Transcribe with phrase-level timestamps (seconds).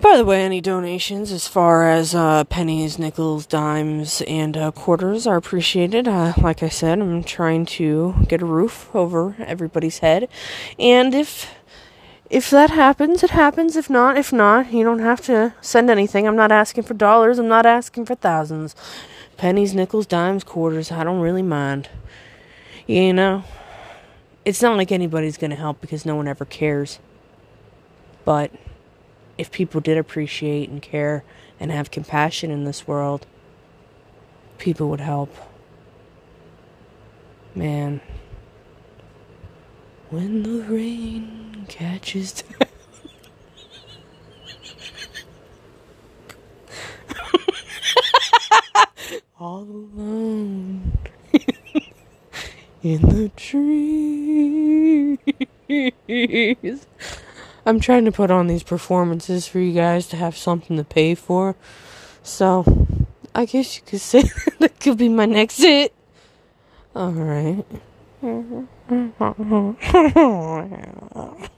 [0.00, 5.26] By the way, any donations as far as uh, pennies, nickels, dimes, and uh, quarters
[5.26, 6.06] are appreciated.
[6.06, 10.28] Uh, like I said, I'm trying to get a roof over everybody's head,
[10.78, 11.52] and if
[12.30, 13.74] if that happens, it happens.
[13.74, 16.28] If not, if not, you don't have to send anything.
[16.28, 17.40] I'm not asking for dollars.
[17.40, 18.76] I'm not asking for thousands.
[19.36, 20.92] Pennies, nickels, dimes, quarters.
[20.92, 21.88] I don't really mind.
[22.86, 23.42] You know,
[24.44, 27.00] it's not like anybody's gonna help because no one ever cares.
[28.24, 28.52] But
[29.38, 31.24] if people did appreciate and care
[31.58, 33.26] and have compassion in this world,
[34.58, 35.34] people would help.
[37.54, 38.02] Man.
[40.10, 42.42] When the rain catches.
[49.40, 50.98] All alone
[52.82, 55.18] in the trees.
[57.68, 61.14] I'm trying to put on these performances for you guys to have something to pay
[61.14, 61.54] for.
[62.22, 62.64] So,
[63.34, 64.22] I guess you could say
[64.58, 65.92] that could be my next hit.
[66.96, 67.66] Alright.